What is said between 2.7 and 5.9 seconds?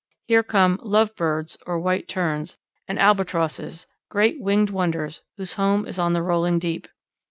and Albatrosses, great winged wonders whose home